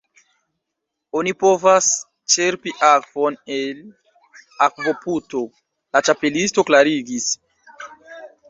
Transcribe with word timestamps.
"Oni 1.19 1.33
povas 1.43 1.89
ĉerpi 2.35 2.73
akvon 2.89 3.37
el 3.57 3.85
akvoputo," 4.69 5.45
la 5.97 6.05
Ĉapelisto 6.09 6.67
klarigis. 6.71 7.33